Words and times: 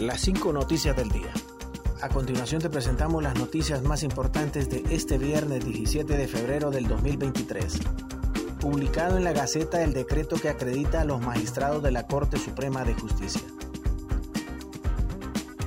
las 0.00 0.22
cinco 0.22 0.52
noticias 0.52 0.96
del 0.96 1.10
día. 1.10 1.30
A 2.00 2.08
continuación 2.08 2.62
te 2.62 2.70
presentamos 2.70 3.22
las 3.22 3.34
noticias 3.38 3.82
más 3.82 4.02
importantes 4.02 4.70
de 4.70 4.82
este 4.90 5.18
viernes 5.18 5.64
17 5.64 6.16
de 6.16 6.26
febrero 6.26 6.70
del 6.70 6.88
2023. 6.88 7.80
Publicado 8.60 9.18
en 9.18 9.24
la 9.24 9.32
Gaceta 9.32 9.82
el 9.82 9.92
decreto 9.92 10.36
que 10.36 10.48
acredita 10.48 11.02
a 11.02 11.04
los 11.04 11.20
magistrados 11.20 11.82
de 11.82 11.90
la 11.90 12.06
Corte 12.06 12.38
Suprema 12.38 12.84
de 12.84 12.94
Justicia. 12.94 13.42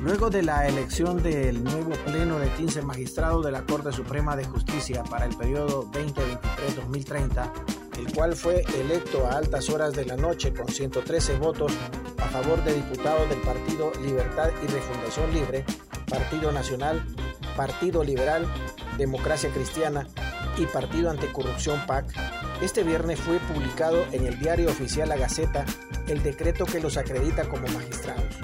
Luego 0.02 0.30
de 0.31 0.41
la 0.41 0.68
elección 0.68 1.21
del 1.21 1.63
nuevo 1.63 1.91
pleno 2.05 2.39
de 2.39 2.50
15 2.50 2.81
magistrados 2.81 3.45
de 3.45 3.52
la 3.52 3.63
Corte 3.65 3.91
Suprema 3.91 4.36
de 4.36 4.45
Justicia 4.45 5.04
para 5.04 5.25
el 5.25 5.38
periodo 5.38 5.86
2023-2030, 5.91 7.52
el 7.98 8.13
cual 8.13 8.36
fue 8.36 8.63
electo 8.80 9.26
a 9.26 9.38
altas 9.38 9.70
horas 9.70 9.94
de 9.94 10.05
la 10.05 10.16
noche 10.16 10.54
con 10.54 10.67
113 10.67 11.38
votos 11.38 11.73
a 12.17 12.26
favor 12.26 12.63
de 12.63 12.73
diputados 12.73 13.30
del 13.30 13.41
Partido 13.41 13.91
Libertad 14.02 14.50
y 14.63 14.67
Refundación 14.67 15.34
Libre, 15.34 15.66
Partido 16.09 16.52
Nacional, 16.52 17.03
Partido 17.55 18.03
Liberal, 18.03 18.48
Democracia 18.98 19.50
Cristiana 19.53 20.08
y 20.58 20.66
Partido 20.66 21.09
Anticorrupción 21.09 21.86
PAC, 21.86 22.05
este 22.62 22.84
viernes 22.84 23.20
fue 23.20 23.40
publicado 23.40 24.05
en 24.12 24.25
el 24.25 24.39
diario 24.39 24.70
oficial 24.70 25.09
La 25.09 25.17
Gaceta 25.17 25.66
el 26.08 26.22
decreto 26.23 26.66
que 26.66 26.80
los 26.80 26.98
acredita 26.98 27.48
como 27.48 27.67
magistrados. 27.67 28.36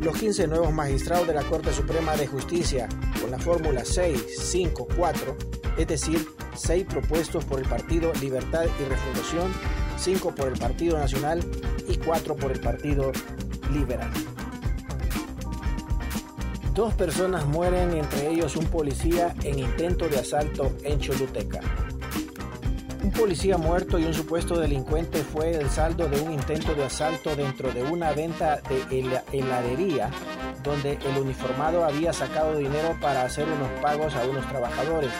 Los 0.00 0.16
15 0.16 0.46
nuevos 0.46 0.72
magistrados 0.72 1.26
de 1.26 1.34
la 1.34 1.42
Corte 1.42 1.72
Suprema 1.72 2.16
de 2.16 2.26
Justicia, 2.26 2.88
con 3.20 3.30
la 3.30 3.38
fórmula 3.38 3.84
654, 3.84 5.36
es 5.76 5.86
decir, 5.86 6.26
6 6.54 6.86
propuestos 6.86 7.44
por 7.44 7.60
el 7.60 7.68
Partido 7.68 8.12
Libertad 8.20 8.64
y 8.64 8.84
Refundación, 8.84 9.52
5 9.96 10.34
por 10.34 10.48
el 10.48 10.58
Partido 10.58 10.98
Nacional 10.98 11.44
y 11.88 11.96
4 11.96 12.36
por 12.36 12.52
el 12.52 12.60
Partido 12.60 13.12
Liberal. 13.72 14.10
Dos 16.74 16.94
personas 16.94 17.46
mueren, 17.46 17.92
entre 17.92 18.30
ellos 18.30 18.56
un 18.56 18.66
policía, 18.66 19.34
en 19.42 19.58
intento 19.58 20.08
de 20.08 20.18
asalto 20.18 20.72
en 20.84 21.00
Choluteca. 21.00 21.60
Un 23.02 23.10
policía 23.12 23.58
muerto 23.58 23.98
y 23.98 24.04
un 24.04 24.14
supuesto 24.14 24.58
delincuente 24.58 25.24
fue 25.24 25.52
el 25.52 25.68
saldo 25.70 26.08
de 26.08 26.20
un 26.20 26.32
intento 26.32 26.74
de 26.74 26.84
asalto 26.84 27.34
dentro 27.34 27.72
de 27.72 27.82
una 27.82 28.12
venta 28.12 28.60
de 28.68 29.22
heladería 29.32 30.10
donde 30.62 30.92
el 30.92 31.18
uniformado 31.18 31.84
había 31.84 32.12
sacado 32.12 32.56
dinero 32.56 32.96
para 33.00 33.22
hacer 33.22 33.46
unos 33.48 33.70
pagos 33.80 34.14
a 34.14 34.24
unos 34.24 34.46
trabajadores. 34.48 35.10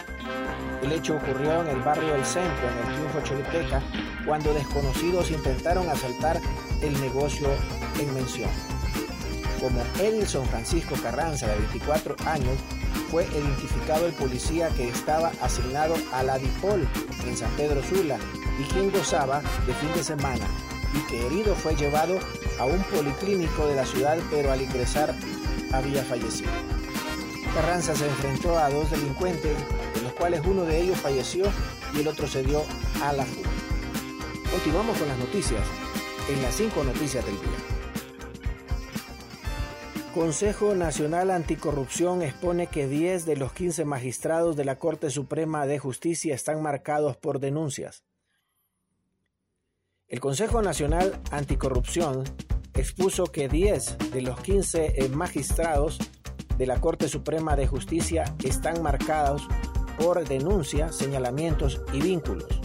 El 0.82 0.92
hecho 0.92 1.16
ocurrió 1.16 1.60
en 1.60 1.68
el 1.68 1.80
barrio 1.82 2.14
del 2.14 2.24
centro, 2.24 2.68
en 2.68 2.88
el 2.88 2.94
Triunfo 2.94 3.20
Choluteca, 3.22 3.82
cuando 4.24 4.54
desconocidos 4.54 5.30
intentaron 5.30 5.88
asaltar 5.88 6.40
el 6.82 7.00
negocio 7.00 7.48
en 7.98 8.14
mención. 8.14 8.50
Como 9.60 9.82
Edilson 9.98 10.46
Francisco 10.46 10.94
Carranza, 11.02 11.46
de 11.46 11.56
24 11.56 12.16
años, 12.26 12.56
fue 13.10 13.24
identificado 13.24 14.06
el 14.06 14.12
policía 14.14 14.68
que 14.70 14.88
estaba 14.88 15.32
asignado 15.42 15.94
a 16.12 16.22
la 16.22 16.38
DIPOL 16.38 16.88
en 17.26 17.36
San 17.36 17.50
Pedro 17.56 17.82
Sula 17.82 18.18
y 18.58 18.62
quien 18.72 18.90
gozaba 18.90 19.42
de 19.66 19.74
fin 19.74 19.92
de 19.94 20.04
semana 20.04 20.46
y 20.94 21.10
que 21.10 21.26
herido 21.26 21.54
fue 21.54 21.76
llevado 21.76 22.18
a 22.58 22.64
un 22.64 22.82
policlínico 22.84 23.66
de 23.66 23.74
la 23.74 23.84
ciudad 23.84 24.18
pero 24.30 24.52
al 24.52 24.62
ingresar 24.62 25.14
había 25.72 26.02
fallecido. 26.04 26.50
Carranza 27.54 27.94
se 27.96 28.06
enfrentó 28.06 28.58
a 28.58 28.70
dos 28.70 28.90
delincuentes, 28.90 29.56
cuales 30.20 30.42
uno 30.44 30.66
de 30.66 30.82
ellos 30.82 31.00
falleció 31.00 31.46
y 31.96 32.00
el 32.00 32.08
otro 32.08 32.28
se 32.28 32.42
dio 32.42 32.62
a 33.02 33.14
la 33.14 33.24
fuga. 33.24 33.48
Continuamos 34.50 34.98
con 34.98 35.08
las 35.08 35.18
noticias 35.18 35.62
en 36.28 36.42
las 36.42 36.54
cinco 36.54 36.84
noticias 36.84 37.24
del 37.24 37.36
día. 37.36 37.80
Consejo 40.12 40.74
Nacional 40.74 41.30
Anticorrupción 41.30 42.20
expone 42.20 42.66
que 42.66 42.86
10 42.86 43.24
de 43.24 43.36
los 43.36 43.54
15 43.54 43.86
magistrados 43.86 44.56
de 44.56 44.66
la 44.66 44.76
Corte 44.76 45.08
Suprema 45.08 45.66
de 45.66 45.78
Justicia 45.78 46.34
están 46.34 46.60
marcados 46.60 47.16
por 47.16 47.40
denuncias. 47.40 48.04
El 50.06 50.20
Consejo 50.20 50.60
Nacional 50.60 51.18
Anticorrupción 51.30 52.24
expuso 52.74 53.24
que 53.24 53.48
10 53.48 54.10
de 54.12 54.20
los 54.20 54.38
15 54.40 54.96
eh, 54.96 55.08
magistrados 55.08 55.98
de 56.58 56.66
la 56.66 56.78
Corte 56.78 57.08
Suprema 57.08 57.56
de 57.56 57.66
Justicia 57.66 58.34
están 58.44 58.82
marcados 58.82 59.48
por 59.98 60.26
denuncias, 60.26 60.96
señalamientos 60.96 61.80
y 61.92 62.00
vínculos. 62.00 62.60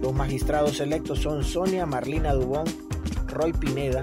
Los 0.00 0.12
magistrados 0.12 0.80
electos 0.80 1.20
son 1.20 1.44
Sonia 1.44 1.86
Marlina 1.86 2.32
Dubón, 2.34 2.66
Roy 3.28 3.52
Pineda, 3.52 4.02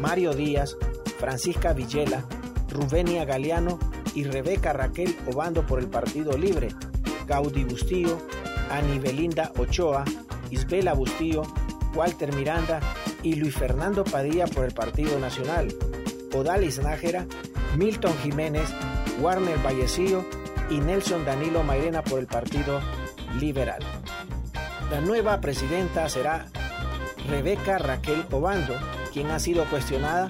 Mario 0.00 0.34
Díaz, 0.34 0.76
Francisca 1.18 1.72
Villela, 1.72 2.24
Rubenia 2.70 3.24
Galeano 3.24 3.78
y 4.14 4.24
Rebeca 4.24 4.72
Raquel 4.72 5.14
Obando 5.32 5.66
por 5.66 5.78
el 5.78 5.88
Partido 5.88 6.36
Libre, 6.36 6.68
Gaudí 7.26 7.64
Bustillo, 7.64 8.18
Anibelinda 8.70 9.52
Ochoa, 9.58 10.04
Isbela 10.50 10.94
Bustillo, 10.94 11.42
Walter 11.94 12.34
Miranda 12.34 12.80
y 13.22 13.34
Luis 13.34 13.54
Fernando 13.54 14.04
Padilla 14.04 14.46
por 14.46 14.64
el 14.64 14.72
Partido 14.72 15.18
Nacional, 15.18 15.74
Odalis 16.34 16.78
Nájera, 16.78 17.26
Milton 17.76 18.14
Jiménez, 18.22 18.68
Warner 19.20 19.58
Vallecillo 19.62 20.24
y 20.70 20.78
Nelson 20.78 21.24
Danilo 21.24 21.62
Mairena 21.62 22.02
por 22.02 22.18
el 22.18 22.26
Partido 22.26 22.80
Liberal. 23.38 23.82
La 24.90 25.00
nueva 25.00 25.40
presidenta 25.40 26.08
será 26.08 26.46
Rebeca 27.28 27.78
Raquel 27.78 28.24
Obando, 28.30 28.74
quien 29.12 29.30
ha 29.30 29.38
sido 29.38 29.64
cuestionada 29.64 30.28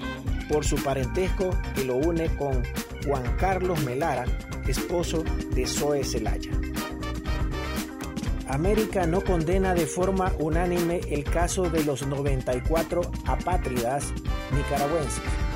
por 0.49 0.65
su 0.65 0.77
parentesco 0.77 1.49
que 1.75 1.85
lo 1.85 1.95
une 1.95 2.35
con 2.35 2.63
Juan 3.05 3.35
Carlos 3.37 3.83
Melara, 3.83 4.25
esposo 4.67 5.23
de 5.53 5.65
Zoe 5.67 6.03
Zelaya. 6.03 6.51
América 8.47 9.05
no 9.05 9.21
condena 9.21 9.73
de 9.73 9.85
forma 9.85 10.31
unánime 10.39 11.01
el 11.09 11.23
caso 11.23 11.69
de 11.69 11.83
los 11.83 12.07
94 12.07 13.01
apátridas 13.25 14.13
nicaragüenses. 14.55 15.46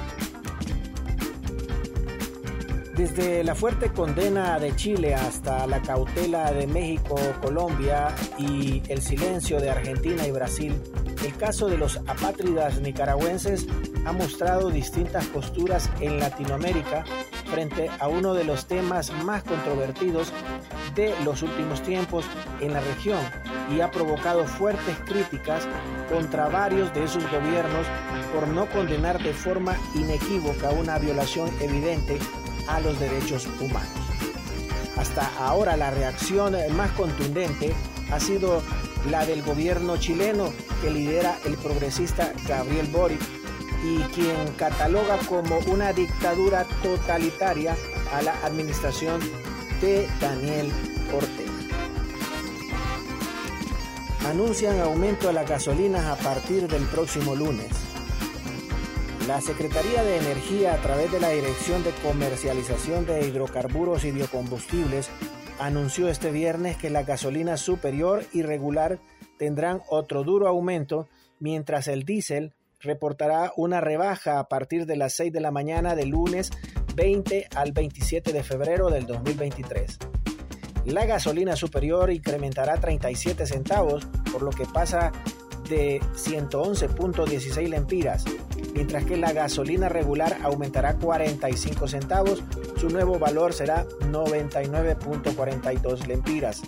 Desde 3.02 3.44
la 3.44 3.56
fuerte 3.56 3.92
condena 3.92 4.60
de 4.60 4.76
Chile 4.76 5.16
hasta 5.16 5.66
la 5.66 5.82
cautela 5.82 6.52
de 6.52 6.68
México, 6.68 7.16
Colombia 7.42 8.14
y 8.38 8.84
el 8.90 9.02
silencio 9.02 9.60
de 9.60 9.72
Argentina 9.72 10.28
y 10.28 10.30
Brasil, 10.30 10.80
el 11.26 11.36
caso 11.36 11.68
de 11.68 11.80
los 11.80 11.98
apátridas 12.06 12.80
nicaragüenses 12.80 13.66
ha 14.06 14.12
mostrado 14.12 14.70
distintas 14.70 15.26
posturas 15.26 15.90
en 16.00 16.20
Latinoamérica 16.20 17.04
frente 17.50 17.90
a 18.00 18.08
uno 18.08 18.36
de 18.36 18.44
los 18.44 18.68
temas 18.68 19.12
más 19.24 19.42
controvertidos 19.46 20.32
de 20.94 21.12
los 21.26 21.42
últimos 21.42 21.82
tiempos 21.82 22.26
en 22.60 22.72
la 22.72 22.82
región 22.82 23.20
y 23.76 23.82
ha 23.82 23.90
provocado 23.90 24.46
fuertes 24.46 24.96
críticas 25.06 25.68
contra 26.08 26.50
varios 26.50 26.94
de 26.94 27.06
esos 27.06 27.24
gobiernos 27.32 27.88
por 28.32 28.48
no 28.48 28.68
condenar 28.68 29.18
de 29.24 29.34
forma 29.34 29.76
inequívoca 29.96 30.70
una 30.70 31.00
violación 31.00 31.50
evidente 31.62 32.20
a 32.68 32.80
los 32.80 33.00
derechos 33.00 33.48
humanos. 33.60 33.90
Hasta 34.98 35.30
ahora 35.38 35.78
la 35.78 35.92
reacción 35.92 36.56
más 36.76 36.92
contundente 36.92 37.74
ha 38.12 38.20
sido 38.20 38.62
la 39.10 39.26
del 39.26 39.42
gobierno 39.42 39.98
chileno 39.98 40.54
que 40.82 40.92
lidera 40.92 41.38
el 41.46 41.58
progresista 41.58 42.34
Gabriel 42.48 42.88
Boric 42.88 43.22
y 43.84 43.98
quien 44.14 44.48
cataloga 44.58 45.18
como 45.28 45.58
una 45.68 45.92
dictadura 45.92 46.66
totalitaria 46.84 47.76
a 48.14 48.22
la 48.22 48.34
administración 48.46 49.20
de 49.82 50.08
Daniel 50.20 50.72
Ortega. 51.14 51.52
Anuncian 54.28 54.80
aumento 54.82 55.30
a 55.30 55.34
las 55.34 55.50
gasolinas 55.50 56.06
a 56.06 56.16
partir 56.16 56.68
del 56.68 56.84
próximo 56.84 57.36
lunes. 57.36 57.91
La 59.28 59.40
Secretaría 59.40 60.04
de 60.04 60.18
Energía, 60.18 60.74
a 60.74 60.78
través 60.78 61.12
de 61.12 61.20
la 61.20 61.30
Dirección 61.30 61.84
de 61.84 61.92
Comercialización 62.04 63.06
de 63.06 63.28
Hidrocarburos 63.28 64.04
y 64.04 64.12
Biocombustibles, 64.12 65.10
anunció 65.60 66.10
este 66.10 66.32
viernes 66.32 66.76
que 66.78 66.90
la 66.90 67.04
gasolina 67.04 67.56
superior 67.58 68.26
y 68.34 68.42
regular 68.42 69.00
tendrán 69.38 69.82
otro 69.90 70.24
duro 70.24 70.48
aumento, 70.48 71.08
mientras 71.40 71.88
el 71.88 72.04
diésel 72.04 72.54
reportará 72.80 73.54
una 73.56 73.80
rebaja 73.80 74.40
a 74.40 74.48
partir 74.48 74.88
de 74.88 74.96
las 74.96 75.14
6 75.14 75.32
de 75.32 75.40
la 75.40 75.52
mañana 75.52 75.96
del 75.96 76.10
lunes 76.10 76.50
20 76.96 77.48
al 77.56 77.74
27 77.74 78.34
de 78.34 78.44
febrero 78.44 78.90
del 78.90 79.06
2023. 79.06 80.00
La 80.86 81.06
gasolina 81.06 81.56
superior 81.56 82.12
incrementará 82.12 82.78
37 82.78 83.46
centavos, 83.46 84.08
por 84.32 84.42
lo 84.42 84.50
que 84.50 84.66
pasa 84.66 85.12
de 85.70 86.02
111.16 86.16 87.68
lempiras, 87.70 88.26
mientras 88.74 89.06
que 89.06 89.18
la 89.18 89.34
gasolina 89.34 89.90
regular 89.90 90.38
aumentará 90.44 90.96
45 90.98 91.88
centavos, 91.88 92.44
su 92.78 92.90
nuevo 92.90 93.20
valor 93.20 93.54
será 93.54 93.86
99.42 94.12 96.08
lempiras. 96.08 96.62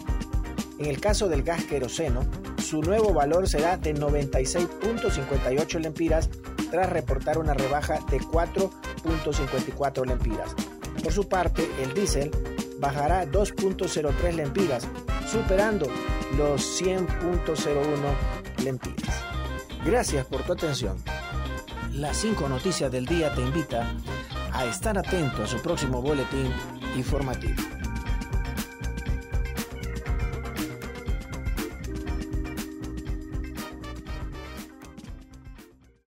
En 0.79 0.87
el 0.87 0.99
caso 0.99 1.27
del 1.29 1.43
gas 1.43 1.63
queroseno, 1.65 2.25
su 2.57 2.81
nuevo 2.81 3.13
valor 3.13 3.47
será 3.47 3.77
de 3.77 3.93
96.58 3.93 5.79
lempiras 5.79 6.29
tras 6.71 6.89
reportar 6.89 7.37
una 7.37 7.53
rebaja 7.53 7.99
de 8.09 8.19
4 8.19 8.69
100.54 9.03 10.05
lempiras. 10.05 10.55
Por 11.01 11.11
su 11.11 11.27
parte, 11.27 11.67
el 11.81 11.93
diésel 11.93 12.31
bajará 12.79 13.25
2.03 13.25 14.33
lempiras, 14.33 14.87
superando 15.29 15.87
los 16.37 16.81
100.01 16.81 18.63
lempiras. 18.63 19.23
Gracias 19.85 20.25
por 20.25 20.43
tu 20.43 20.53
atención. 20.53 20.97
Las 21.93 22.17
5 22.17 22.49
noticias 22.49 22.91
del 22.91 23.05
día 23.05 23.31
te 23.35 23.41
invita 23.41 23.93
a 24.51 24.65
estar 24.65 24.97
atento 24.97 25.43
a 25.43 25.47
su 25.47 25.61
próximo 25.61 26.01
boletín 26.01 26.51
informativo. 26.95 27.82